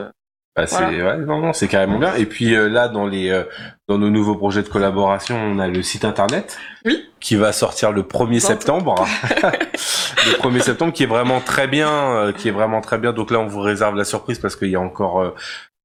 Bah, 0.56 0.66
c'est 0.66 0.78
ouais, 0.86 1.18
non 1.18 1.40
non 1.40 1.54
c'est 1.54 1.68
carrément 1.68 2.00
bien 2.00 2.16
et 2.16 2.26
puis 2.26 2.56
là 2.56 2.88
dans 2.88 3.06
les 3.06 3.44
dans 3.88 4.00
nos 4.00 4.10
nouveaux 4.10 4.34
projets 4.34 4.64
de 4.64 4.68
collaboration 4.68 5.36
on 5.40 5.60
a 5.60 5.68
le 5.68 5.84
site 5.84 6.04
internet 6.04 6.58
Oui. 6.84 7.06
qui 7.20 7.36
va 7.36 7.52
sortir 7.52 7.92
le 7.92 8.02
1er 8.02 8.30
Bientôt. 8.30 8.48
septembre 8.48 8.96
le 10.26 10.32
1er 10.42 10.60
septembre 10.62 10.94
qui 10.94 11.04
est 11.04 11.08
vraiment 11.08 11.42
très 11.42 11.68
bien 11.68 12.34
qui 12.36 12.48
est 12.48 12.52
vraiment 12.52 12.82
très 12.82 12.98
bien 12.98 13.14
donc 13.14 13.30
là 13.30 13.40
on 13.40 13.46
vous 13.46 13.60
réserve 13.62 13.96
la 13.96 14.04
surprise 14.04 14.40
parce 14.40 14.56
qu'il 14.56 14.70
y 14.70 14.76
a 14.76 14.80
encore 14.80 15.36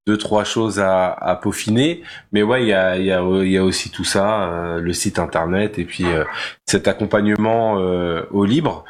deux 0.06 0.18
trois 0.18 0.44
choses 0.44 0.80
à, 0.80 1.12
à 1.12 1.36
peaufiner 1.36 2.02
mais 2.32 2.42
ouais 2.42 2.62
il 2.62 2.68
y 2.68 2.72
a 2.72 2.96
il 2.96 3.04
y 3.04 3.12
a 3.12 3.22
il 3.22 3.50
y 3.50 3.58
a 3.58 3.64
aussi 3.64 3.90
tout 3.90 4.04
ça 4.04 4.42
euh, 4.42 4.80
le 4.80 4.92
site 4.92 5.18
internet 5.18 5.78
et 5.78 5.84
puis 5.84 6.04
euh, 6.06 6.24
cet 6.66 6.88
accompagnement 6.88 7.78
euh, 7.78 8.22
au 8.30 8.44
libre 8.44 8.84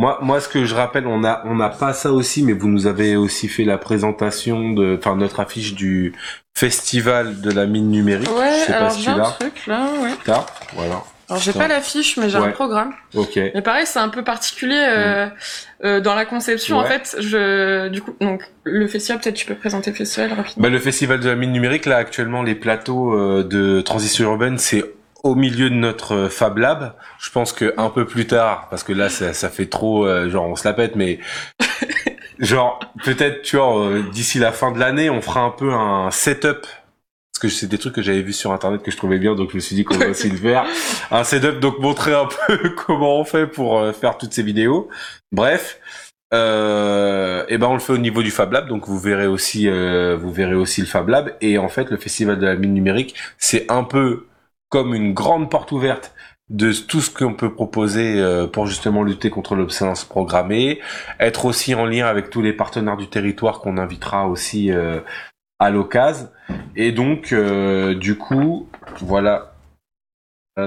moi, 0.00 0.20
moi, 0.22 0.40
ce 0.40 0.48
que 0.48 0.64
je 0.64 0.76
rappelle, 0.76 1.08
on 1.08 1.24
a, 1.24 1.42
on 1.44 1.56
n'a 1.56 1.70
pas 1.70 1.92
ça 1.92 2.12
aussi, 2.12 2.44
mais 2.44 2.52
vous 2.52 2.68
nous 2.68 2.86
avez 2.86 3.16
aussi 3.16 3.48
fait 3.48 3.64
la 3.64 3.78
présentation 3.78 4.70
de, 4.70 4.96
enfin, 4.96 5.16
notre 5.16 5.40
affiche 5.40 5.74
du 5.74 6.14
festival 6.56 7.40
de 7.40 7.50
la 7.50 7.66
mine 7.66 7.90
numérique. 7.90 8.30
Ouais, 8.30 8.60
je 8.60 8.66
sais 8.66 8.72
pas 8.72 8.78
alors 8.78 8.92
si 8.92 9.02
j'ai 9.02 9.12
tu 9.12 9.18
l'as. 9.18 9.30
truc 9.30 9.66
là, 9.66 9.88
ouais. 10.00 10.34
Voilà. 10.74 11.02
Alors 11.28 11.42
j'ai 11.42 11.52
pas 11.52 11.68
l'affiche, 11.68 12.16
mais 12.16 12.30
j'ai 12.30 12.38
Ouais. 12.38 12.48
un 12.48 12.52
programme. 12.52 12.94
Ok. 13.14 13.36
Mais 13.36 13.60
pareil, 13.62 13.84
c'est 13.86 13.98
un 13.98 14.08
peu 14.08 14.24
particulier 14.24 14.82
euh, 14.88 15.26
euh, 15.84 16.00
dans 16.00 16.14
la 16.14 16.24
conception. 16.24 16.78
En 16.78 16.84
fait, 16.84 17.16
je, 17.20 17.88
du 17.88 18.00
coup, 18.00 18.14
donc 18.20 18.42
le 18.64 18.86
festival, 18.86 19.20
peut-être 19.20 19.34
tu 19.36 19.44
peux 19.46 19.54
présenter 19.54 19.90
le 19.90 19.96
festival 19.96 20.32
rapidement. 20.32 20.62
Bah, 20.62 20.68
le 20.70 20.78
festival 20.78 21.20
de 21.20 21.28
la 21.28 21.34
mine 21.34 21.52
numérique, 21.52 21.84
là, 21.86 21.96
actuellement, 21.96 22.42
les 22.42 22.54
plateaux 22.54 23.12
euh, 23.12 23.44
de 23.44 23.80
transition 23.82 24.24
urbaine, 24.30 24.56
c'est 24.58 24.84
au 25.24 25.34
milieu 25.34 25.68
de 25.68 25.74
notre 25.74 26.14
euh, 26.14 26.28
Fab 26.30 26.56
Lab. 26.58 26.94
Je 27.18 27.30
pense 27.30 27.52
que 27.52 27.74
un 27.76 27.90
peu 27.90 28.06
plus 28.06 28.26
tard, 28.26 28.68
parce 28.70 28.82
que 28.82 28.92
là, 28.94 29.08
ça, 29.10 29.34
ça 29.34 29.50
fait 29.50 29.66
trop, 29.66 30.06
euh, 30.06 30.30
genre, 30.30 30.46
on 30.48 30.56
se 30.56 30.66
la 30.66 30.72
pète, 30.72 30.96
mais 30.96 31.18
genre, 32.38 32.80
peut-être, 33.04 33.42
tu 33.42 33.56
vois, 33.56 33.78
euh, 33.86 34.02
d'ici 34.12 34.38
la 34.38 34.52
fin 34.52 34.72
de 34.72 34.78
l'année, 34.78 35.10
on 35.10 35.20
fera 35.20 35.40
un 35.40 35.50
peu 35.50 35.72
un 35.72 36.10
setup. 36.10 36.66
Parce 37.38 37.54
que 37.54 37.60
c'est 37.60 37.68
des 37.68 37.78
trucs 37.78 37.94
que 37.94 38.02
j'avais 38.02 38.22
vus 38.22 38.32
sur 38.32 38.50
internet 38.50 38.82
que 38.82 38.90
je 38.90 38.96
trouvais 38.96 39.20
bien, 39.20 39.36
donc 39.36 39.50
je 39.50 39.54
me 39.54 39.60
suis 39.60 39.76
dit 39.76 39.84
qu'on 39.84 39.96
va 39.96 40.08
aussi 40.08 40.28
le 40.28 40.36
faire. 40.36 40.66
Un 41.12 41.22
setup, 41.22 41.60
donc 41.60 41.78
montrer 41.78 42.12
un 42.12 42.26
peu 42.26 42.70
comment 42.86 43.20
on 43.20 43.24
fait 43.24 43.46
pour 43.46 43.78
euh, 43.78 43.92
faire 43.92 44.18
toutes 44.18 44.32
ces 44.32 44.42
vidéos. 44.42 44.88
Bref, 45.30 45.78
euh, 46.34 47.44
et 47.48 47.56
ben 47.56 47.68
on 47.68 47.74
le 47.74 47.78
fait 47.78 47.92
au 47.92 47.98
niveau 47.98 48.24
du 48.24 48.32
Fab 48.32 48.50
Lab, 48.50 48.66
donc 48.66 48.88
vous 48.88 48.98
verrez 48.98 49.28
aussi, 49.28 49.68
euh, 49.68 50.16
vous 50.20 50.32
verrez 50.32 50.56
aussi 50.56 50.80
le 50.80 50.88
Fab 50.88 51.08
Lab. 51.08 51.36
Et 51.40 51.58
en 51.58 51.68
fait, 51.68 51.90
le 51.90 51.96
festival 51.96 52.40
de 52.40 52.46
la 52.46 52.56
mine 52.56 52.74
numérique, 52.74 53.14
c'est 53.36 53.70
un 53.70 53.84
peu 53.84 54.26
comme 54.68 54.92
une 54.92 55.14
grande 55.14 55.48
porte 55.48 55.70
ouverte 55.70 56.16
de 56.48 56.72
tout 56.72 57.00
ce 57.00 57.08
qu'on 57.08 57.34
peut 57.34 57.54
proposer 57.54 58.20
pour 58.52 58.66
justement 58.66 59.04
lutter 59.04 59.30
contre 59.30 59.54
l'obsolescence 59.54 60.04
programmée, 60.04 60.80
être 61.20 61.44
aussi 61.44 61.74
en 61.76 61.84
lien 61.84 62.06
avec 62.06 62.30
tous 62.30 62.42
les 62.42 62.54
partenaires 62.54 62.96
du 62.96 63.06
territoire 63.06 63.60
qu'on 63.60 63.76
invitera 63.76 64.26
aussi 64.26 64.72
à 65.58 65.70
l'occasion. 65.70 66.28
Et 66.76 66.92
donc, 66.92 67.32
euh, 67.32 67.94
du 67.94 68.16
coup, 68.16 68.68
voilà 69.00 69.52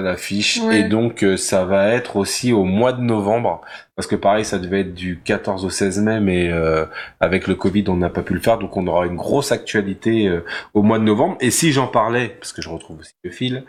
l'affiche. 0.00 0.60
Et 0.72 0.84
donc, 0.84 1.22
euh, 1.22 1.36
ça 1.36 1.64
va 1.64 1.88
être 1.88 2.16
aussi 2.16 2.52
au 2.52 2.64
mois 2.64 2.92
de 2.92 3.02
novembre, 3.02 3.60
parce 3.96 4.06
que 4.06 4.16
pareil, 4.16 4.44
ça 4.44 4.58
devait 4.58 4.80
être 4.80 4.94
du 4.94 5.20
14 5.22 5.64
au 5.64 5.70
16 5.70 6.00
mai, 6.00 6.20
mais 6.20 6.50
euh, 6.50 6.86
avec 7.20 7.46
le 7.46 7.54
Covid, 7.54 7.84
on 7.88 7.96
n'a 7.96 8.08
pas 8.08 8.22
pu 8.22 8.34
le 8.34 8.40
faire, 8.40 8.58
donc 8.58 8.76
on 8.76 8.86
aura 8.86 9.06
une 9.06 9.16
grosse 9.16 9.52
actualité 9.52 10.28
euh, 10.28 10.44
au 10.74 10.82
mois 10.82 10.98
de 10.98 11.04
novembre. 11.04 11.36
Et 11.40 11.50
si 11.50 11.72
j'en 11.72 11.86
parlais, 11.86 12.28
parce 12.40 12.52
que 12.52 12.62
je 12.62 12.68
retrouve 12.68 13.00
aussi 13.00 13.12
le 13.22 13.30
fil, 13.30 13.64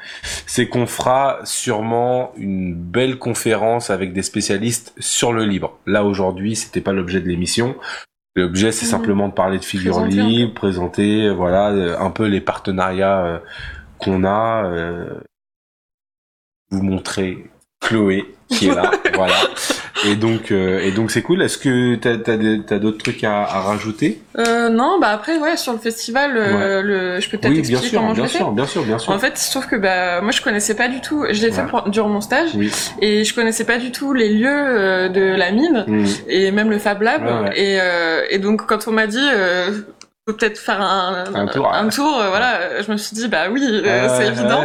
c'est 0.45 0.67
qu'on 0.67 0.85
fera 0.85 1.39
sûrement 1.43 2.31
une 2.37 2.73
belle 2.73 3.17
conférence 3.17 3.89
avec 3.89 4.13
des 4.13 4.23
spécialistes 4.23 4.93
sur 4.99 5.33
le 5.33 5.45
libre. 5.45 5.77
Là, 5.85 6.03
aujourd'hui, 6.03 6.55
c'était 6.55 6.81
pas 6.81 6.93
l'objet 6.93 7.19
de 7.19 7.27
l'émission. 7.27 7.75
L'objet, 8.35 8.71
c'est 8.71 8.85
mmh. 8.85 8.89
simplement 8.89 9.27
de 9.27 9.33
parler 9.33 9.59
de 9.59 9.65
figures 9.65 10.05
libres, 10.05 10.53
présenter, 10.53 11.31
voilà, 11.33 11.67
un 11.99 12.09
peu 12.09 12.25
les 12.25 12.41
partenariats 12.41 13.41
qu'on 13.99 14.25
a 14.25 14.69
vous 16.71 16.81
montrer 16.81 17.49
Chloé 17.83 18.25
qui 18.49 18.67
est 18.67 18.75
là, 18.75 18.91
voilà. 19.13 19.35
Et 20.05 20.15
donc, 20.15 20.51
euh, 20.51 20.79
et 20.79 20.91
donc 20.91 21.11
c'est 21.11 21.21
cool. 21.21 21.41
Est-ce 21.41 21.57
que 21.57 21.95
t'as 21.95 22.11
as, 22.11 22.79
d'autres 22.79 22.97
trucs 22.97 23.23
à, 23.23 23.43
à 23.43 23.61
rajouter? 23.61 24.21
Euh, 24.37 24.69
Non, 24.69 24.99
bah 24.99 25.09
après 25.09 25.37
ouais 25.37 25.55
sur 25.55 25.71
le 25.71 25.79
festival, 25.79 26.33
euh, 26.35 26.81
le, 26.81 27.19
je 27.21 27.29
peux 27.29 27.37
peut-être 27.37 27.57
expliquer 27.57 27.87
sûr, 27.87 28.01
comment 28.01 28.13
bien 28.13 28.25
je 28.25 28.31
sûr, 28.31 28.51
Bien 28.51 28.65
sûr, 28.65 28.83
bien 28.83 28.97
sûr. 28.97 29.13
En 29.13 29.19
fait, 29.19 29.33
trouve 29.49 29.67
que 29.67 29.75
bah 29.75 30.21
moi 30.21 30.31
je 30.31 30.41
connaissais 30.41 30.75
pas 30.75 30.87
du 30.87 30.99
tout. 30.99 31.25
Je 31.29 31.41
l'ai 31.41 31.51
fait 31.51 31.63
durant 31.87 32.09
mon 32.09 32.21
stage 32.21 32.49
et 33.01 33.23
je 33.23 33.33
connaissais 33.33 33.65
pas 33.65 33.77
du 33.77 33.91
tout 33.91 34.13
les 34.13 34.29
lieux 34.33 34.49
euh, 34.49 35.09
de 35.09 35.21
la 35.21 35.51
mine 35.51 35.85
mmh. 35.87 36.05
et 36.27 36.51
même 36.51 36.69
le 36.69 36.79
Fab 36.79 37.01
Lab. 37.01 37.51
Et, 37.55 37.77
et 38.29 38.39
donc 38.39 38.65
quand 38.65 38.87
on 38.87 38.91
m'a 38.91 39.07
dit 39.07 39.27
peut-être 40.25 40.57
faire 40.57 40.79
un, 40.79 41.25
un 41.33 41.47
tour, 41.47 41.73
un 41.73 41.89
tour 41.89 42.17
euh, 42.17 42.29
voilà 42.29 42.81
je 42.81 42.89
me 42.89 42.95
suis 42.95 43.13
dit 43.13 43.27
bah 43.27 43.49
oui 43.51 43.61
euh, 43.61 44.07
c'est 44.07 44.27
évident 44.27 44.63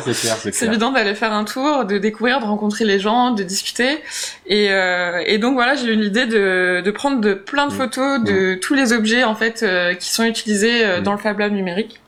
c'est 0.53 0.67
évident 0.67 0.93
d'aller 0.93 1.17
faire 1.17 1.33
un 1.33 1.45
tour 1.45 1.85
de 1.85 1.99
découvrir 1.99 2.39
de 2.39 2.45
rencontrer 2.45 2.85
les 2.85 3.01
gens 3.01 3.33
de 3.33 3.43
discuter 3.43 3.99
et, 4.47 4.71
euh, 4.71 5.21
et 5.27 5.39
donc 5.39 5.55
voilà 5.55 5.75
j'ai 5.75 5.93
eu 5.93 5.97
l'idée 5.97 6.27
de, 6.27 6.81
de 6.85 6.91
prendre 6.93 7.21
de 7.21 7.35
plein 7.35 7.67
de 7.67 7.75
mm. 7.75 7.77
photos 7.77 8.23
de 8.23 8.55
mm. 8.55 8.61
tous 8.61 8.75
les 8.75 8.93
objets 8.93 9.25
en 9.25 9.35
fait 9.35 9.67
qui 9.99 10.13
sont 10.13 10.23
utilisés 10.23 10.87
mm. 10.87 11.03
dans 11.03 11.13
le 11.13 11.19
Fab 11.19 11.37
Lab 11.41 11.53
numérique 11.53 12.01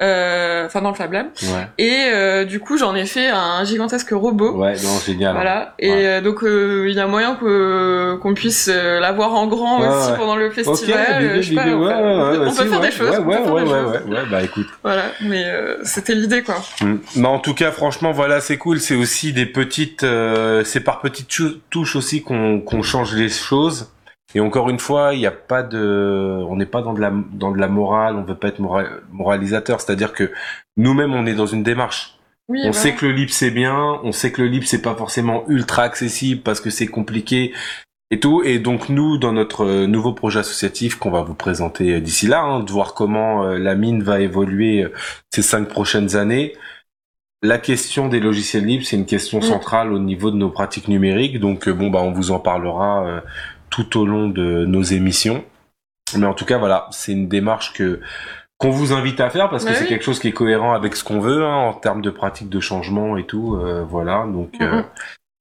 enfin 0.00 0.80
dans 0.80 0.90
le 0.90 0.94
Fab 0.94 1.12
Lab. 1.12 1.26
Ouais. 1.42 1.68
Et 1.78 2.10
euh, 2.12 2.44
du 2.44 2.60
coup, 2.60 2.78
j'en 2.78 2.94
ai 2.94 3.06
fait 3.06 3.28
un 3.28 3.64
gigantesque 3.64 4.10
robot. 4.10 4.56
Ouais, 4.56 4.74
non, 4.82 4.98
génial. 5.04 5.34
Voilà. 5.34 5.74
Et 5.78 5.90
euh, 5.90 6.20
donc, 6.20 6.40
il 6.42 6.94
y 6.94 7.00
a 7.00 7.06
moyen 7.06 7.34
que 7.34 8.16
qu'on 8.16 8.34
puisse 8.34 8.68
l'avoir 8.68 9.34
en 9.34 9.46
grand 9.46 9.80
aussi 9.80 10.12
pendant 10.16 10.36
le 10.36 10.50
festival. 10.50 11.42
je 11.42 11.48
sais 11.48 11.54
pas, 11.54 11.66
on, 11.66 12.54
peut, 12.54 12.64
faire 12.64 12.80
des 12.80 12.90
choses. 12.90 13.18
Ouais, 13.18 13.38
ouais, 13.38 13.62
ouais, 13.62 13.62
ouais, 13.62 14.02
ouais, 14.08 14.22
bah 14.30 14.42
écoute. 14.42 14.68
Voilà, 14.82 15.04
mais 15.20 15.44
c'était 15.84 16.14
l'idée 16.14 16.42
quoi. 16.42 16.56
Mm. 16.80 16.94
Mais 17.16 17.28
en 17.28 17.38
tout 17.38 17.54
cas, 17.54 17.70
franchement, 17.70 18.12
voilà, 18.12 18.40
c'est 18.40 18.56
cool. 18.56 18.80
C'est 18.80 18.94
aussi 18.94 19.32
des 19.32 19.46
petites, 19.46 20.06
c'est 20.64 20.80
par 20.80 21.00
petites 21.00 21.28
touches 21.70 21.96
aussi 21.96 22.22
qu'on 22.22 22.60
qu'on 22.60 22.82
change 22.82 23.14
les 23.14 23.28
choses. 23.28 23.90
Et 24.34 24.40
encore 24.40 24.70
une 24.70 24.78
fois, 24.78 25.14
il 25.14 25.18
n'y 25.18 25.26
a 25.26 25.32
pas 25.32 25.62
de, 25.62 26.44
on 26.48 26.56
n'est 26.56 26.66
pas 26.66 26.82
dans 26.82 26.92
de 26.92 27.00
la 27.00 27.12
dans 27.32 27.50
de 27.50 27.58
la 27.58 27.68
morale, 27.68 28.16
on 28.16 28.22
veut 28.22 28.36
pas 28.36 28.48
être 28.48 28.60
moralisateur. 29.10 29.80
C'est-à-dire 29.80 30.12
que 30.12 30.30
nous-mêmes, 30.76 31.14
on 31.14 31.26
est 31.26 31.34
dans 31.34 31.46
une 31.46 31.62
démarche. 31.62 32.16
on 32.48 32.54
bah 32.54 32.72
sait 32.72 32.94
que 32.94 33.06
le 33.06 33.12
libre 33.12 33.32
c'est 33.32 33.50
bien, 33.50 33.98
on 34.04 34.12
sait 34.12 34.30
que 34.30 34.42
le 34.42 34.48
libre 34.48 34.66
c'est 34.66 34.82
pas 34.82 34.94
forcément 34.94 35.44
ultra 35.48 35.82
accessible 35.82 36.42
parce 36.42 36.60
que 36.60 36.70
c'est 36.70 36.86
compliqué 36.86 37.52
et 38.12 38.20
tout. 38.20 38.42
Et 38.44 38.60
donc 38.60 38.88
nous, 38.88 39.18
dans 39.18 39.32
notre 39.32 39.64
euh, 39.64 39.86
nouveau 39.86 40.12
projet 40.12 40.40
associatif 40.40 40.96
qu'on 40.96 41.10
va 41.10 41.22
vous 41.22 41.34
présenter 41.34 41.94
euh, 41.94 42.00
d'ici 42.00 42.26
là, 42.26 42.42
hein, 42.42 42.60
de 42.60 42.70
voir 42.70 42.94
comment 42.94 43.44
euh, 43.44 43.58
la 43.58 43.74
mine 43.74 44.02
va 44.02 44.20
évoluer 44.20 44.86
ces 45.30 45.42
cinq 45.42 45.68
prochaines 45.68 46.16
années. 46.16 46.54
La 47.42 47.58
question 47.58 48.08
des 48.08 48.20
logiciels 48.20 48.66
libres, 48.66 48.84
c'est 48.84 48.96
une 48.96 49.06
question 49.06 49.38
mm. 49.38 49.42
centrale 49.42 49.92
au 49.92 49.98
niveau 49.98 50.30
de 50.30 50.36
nos 50.36 50.50
pratiques 50.50 50.88
numériques. 50.88 51.40
Donc 51.40 51.68
bon, 51.68 51.90
bah 51.90 52.00
on 52.02 52.12
vous 52.12 52.30
en 52.30 52.38
parlera 52.38 53.22
tout 53.70 53.98
au 53.98 54.06
long 54.06 54.28
de 54.28 54.64
nos 54.66 54.82
émissions. 54.82 55.44
Mais 56.16 56.26
en 56.26 56.34
tout 56.34 56.44
cas, 56.44 56.58
voilà, 56.58 56.88
c'est 56.90 57.12
une 57.12 57.28
démarche 57.28 57.72
que 57.72 58.00
qu'on 58.58 58.70
vous 58.70 58.92
invite 58.92 59.20
à 59.20 59.30
faire 59.30 59.48
parce 59.48 59.64
que 59.64 59.72
c'est 59.72 59.86
quelque 59.86 60.04
chose 60.04 60.18
qui 60.18 60.28
est 60.28 60.32
cohérent 60.32 60.74
avec 60.74 60.94
ce 60.94 61.02
qu'on 61.02 61.18
veut 61.18 61.44
hein, 61.44 61.56
en 61.56 61.72
termes 61.72 62.02
de 62.02 62.10
pratique 62.10 62.50
de 62.50 62.60
changement 62.60 63.16
et 63.16 63.24
tout. 63.24 63.56
Euh, 63.56 63.84
voilà, 63.88 64.26
donc. 64.26 64.52
Euh, 64.60 64.82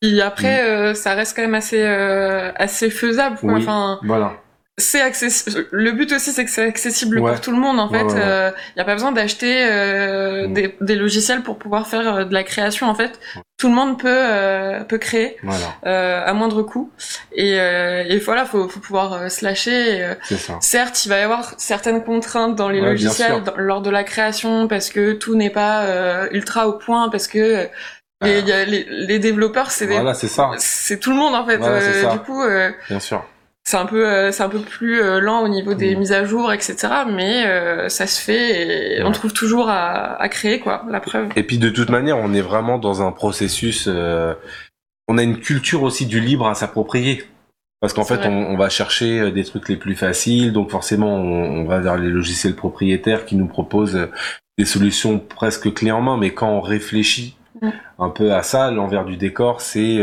et 0.01 0.21
après, 0.21 0.63
mm. 0.63 0.67
euh, 0.67 0.93
ça 0.93 1.15
reste 1.15 1.35
quand 1.35 1.41
même 1.41 1.55
assez 1.55 1.83
assez 1.83 2.89
faisable. 2.89 3.37
Quoi. 3.37 3.55
enfin, 3.55 3.99
voilà 4.03 4.35
c'est 4.79 5.01
accessible. 5.01 5.67
Le 5.71 5.91
but 5.91 6.11
aussi, 6.11 6.31
c'est 6.31 6.45
que 6.45 6.51
c'est 6.51 6.65
accessible 6.65 7.19
pour 7.19 7.41
tout 7.41 7.51
le 7.51 7.57
monde. 7.57 7.79
En 7.79 7.89
fait, 7.89 8.01
il 8.01 8.15
euh, 8.15 8.51
n'y 8.75 8.81
a 8.81 8.85
pas 8.85 8.93
besoin 8.93 9.11
d'acheter 9.11 9.65
euh, 9.65 10.47
mm. 10.47 10.53
des, 10.53 10.75
des, 10.81 10.95
logiciels 10.95 11.43
pour 11.43 11.57
pouvoir 11.57 11.87
faire 11.87 12.15
euh, 12.15 12.25
de 12.25 12.33
la 12.33 12.43
création. 12.43 12.87
En 12.89 12.95
fait, 12.95 13.19
tout 13.57 13.67
le 13.67 13.75
monde 13.75 13.99
peut 13.99 14.07
euh, 14.09 14.83
peut 14.83 14.97
créer 14.97 15.37
à 15.83 16.33
moindre 16.33 16.63
coût. 16.63 16.91
Et, 17.33 17.51
et 17.51 18.17
voilà, 18.19 18.45
faut, 18.45 18.67
faut 18.69 18.79
pouvoir 18.79 19.29
se 19.29 19.43
lâcher. 19.45 20.15
Certes, 20.61 21.05
il 21.05 21.09
va 21.09 21.19
y 21.19 21.23
avoir 21.23 21.53
certaines 21.57 22.03
contraintes 22.03 22.55
dans 22.55 22.69
les 22.69 22.81
logiciels 22.81 23.43
lors 23.57 23.81
de 23.81 23.89
la 23.89 24.03
création 24.03 24.67
parce 24.67 24.89
que 24.89 25.13
tout 25.13 25.35
n'est 25.35 25.49
pas 25.49 26.27
ultra 26.31 26.67
au 26.67 26.73
point, 26.73 27.09
parce 27.09 27.27
que 27.27 27.67
les, 28.21 28.41
y 28.41 28.51
a 28.51 28.65
les, 28.65 28.85
les 28.89 29.19
développeurs, 29.19 29.71
c'est 29.71 29.85
voilà, 29.85 30.13
c'est 30.13 30.27
ça. 30.27 30.51
C'est 30.57 30.99
tout 30.99 31.11
le 31.11 31.17
monde 31.17 31.35
en 31.35 31.45
fait. 31.45 31.57
du 31.57 32.19
coup, 32.19 32.41
bien 32.89 32.99
sûr 32.99 33.25
c'est 33.69 33.77
un 33.77 33.85
peu 33.85 34.07
euh, 34.07 34.31
c'est 34.31 34.41
un 34.41 34.49
peu 34.49 34.61
plus 34.61 34.99
euh, 34.99 35.19
lent 35.19 35.43
au 35.43 35.47
niveau 35.47 35.75
des 35.75 35.95
mm. 35.95 35.99
mises 35.99 36.11
à 36.11 36.25
jour 36.25 36.51
etc 36.51 36.75
mais 37.07 37.45
euh, 37.45 37.87
ça 37.87 38.07
se 38.07 38.19
fait 38.19 38.97
et 38.97 39.03
on 39.03 39.11
trouve 39.11 39.31
toujours 39.31 39.69
à, 39.69 40.19
à, 40.19 40.27
créer 40.27 40.59
quoi 40.59 40.83
la 40.89 40.99
preuve. 40.99 41.29
Et 41.35 41.43
puis 41.43 41.59
de 41.59 41.69
toute 41.69 41.89
manière 41.89 42.17
on 42.17 42.33
est 42.33 42.41
vraiment 42.41 42.79
dans 42.79 43.03
un 43.03 43.11
processus 43.11 43.87
on 43.87 45.17
a 45.17 45.23
une 45.23 45.39
culture 45.39 45.83
aussi 45.83 46.07
du 46.07 46.19
libre 46.19 46.47
à 46.47 46.55
s'approprier. 46.55 47.23
Parce 47.79 47.93
qu'en 47.93 48.05
fait 48.05 48.25
on, 48.25 48.31
on, 48.31 48.57
va 48.57 48.69
chercher 48.69 49.31
des 49.31 49.43
trucs 49.43 49.69
les 49.69 49.77
plus 49.77 49.95
faciles 49.95 50.51
donc 50.51 50.71
forcément 50.71 51.15
on, 51.15 51.61
on, 51.61 51.65
va 51.65 51.79
vers 51.79 51.97
les 51.97 52.09
logiciels 52.09 52.55
propriétaires 52.55 53.25
qui 53.25 53.35
nous 53.35 53.47
proposent 53.47 54.09
des 54.57 54.65
solutions 54.65 55.19
presque 55.19 55.71
clés 55.75 55.91
en 55.91 56.01
main. 56.01 56.17
Mais 56.17 56.31
quand 56.31 56.49
on 56.49 56.61
réfléchit 56.61 57.37
mm. 57.61 57.69
un 57.99 58.09
peu 58.09 58.33
à 58.33 58.41
ça 58.41 58.71
l'envers 58.71 59.05
du 59.05 59.15
décor 59.15 59.61
c'est 59.61 59.99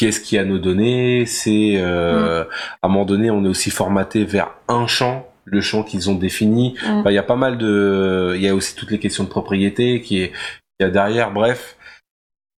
qu'est-ce 0.00 0.20
qui 0.20 0.38
a 0.38 0.44
nos 0.46 0.58
données, 0.58 1.26
c'est 1.26 1.74
euh, 1.76 2.44
mm. 2.44 2.46
à 2.82 2.86
un 2.86 2.88
moment 2.88 3.04
donné 3.04 3.30
on 3.30 3.44
est 3.44 3.48
aussi 3.48 3.70
formaté 3.70 4.24
vers 4.24 4.54
un 4.68 4.86
champ 4.86 5.26
le 5.44 5.60
champ 5.60 5.82
qu'ils 5.82 6.10
ont 6.10 6.14
défini. 6.14 6.76
Mm. 6.86 7.02
Il 7.06 7.12
y 7.12 7.18
a 7.18 7.22
pas 7.22 7.36
mal 7.36 7.58
de, 7.58 8.32
il 8.36 8.42
y 8.42 8.48
a 8.48 8.54
aussi 8.54 8.74
toutes 8.76 8.90
les 8.90 8.98
questions 8.98 9.24
de 9.24 9.28
propriété 9.28 10.00
qui 10.00 10.22
est, 10.22 10.32
il 10.78 10.84
y 10.84 10.86
a 10.86 10.90
derrière. 10.90 11.32
Bref, 11.32 11.76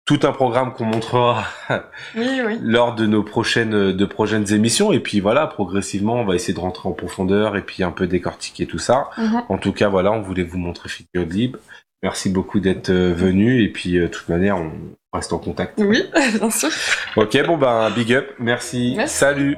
tout 0.05 0.21
un 0.25 0.33
programme 0.33 0.73
qu'on 0.75 0.85
montrera 0.85 1.45
lors 2.63 2.95
de 2.95 3.07
nos 3.07 3.23
prochaines 3.23 3.93
de 3.93 4.05
prochaines 4.05 4.53
émissions. 4.53 4.93
Et 4.93 5.01
puis 5.01 5.21
voilà, 5.21 5.47
progressivement, 5.47 6.15
on 6.15 6.25
va 6.25 6.35
essayer 6.35 6.55
de 6.55 6.61
rentrer 6.61 6.89
en 6.89 6.93
profondeur 6.93 7.57
et 7.57 7.63
puis 7.63 7.83
un 7.83 7.93
peu 7.93 8.07
décortiquer 8.07 8.67
tout 8.67 8.79
ça. 8.79 9.09
Mm-hmm. 9.17 9.45
En 9.49 9.59
tout 9.59 9.73
cas, 9.73 9.89
voilà, 9.89 10.13
on 10.13 10.21
voulait 10.21 10.45
vous 10.45 10.59
montrer 10.59 10.89
Figure 10.89 11.27
Libre. 11.27 11.59
Merci 12.03 12.31
beaucoup 12.31 12.61
d'être 12.61 12.91
euh, 12.91 13.15
venu 13.15 13.63
et 13.63 13.69
puis 13.69 13.97
euh, 13.97 14.03
de 14.03 14.07
toute 14.09 14.29
manière, 14.29 14.57
on 14.57 14.73
reste 15.13 15.33
en 15.33 15.39
contact. 15.39 15.75
Oui, 15.79 16.11
bien 16.39 16.51
sûr. 16.51 16.71
Ok, 17.17 17.39
bon 17.47 17.59
ben 17.59 17.91
big 17.91 18.13
up, 18.15 18.27
merci. 18.39 18.97
Salut. 19.07 19.57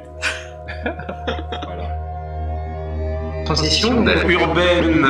voilà. 0.85 1.89
Transition 3.45 4.05
urbaine. 4.29 5.07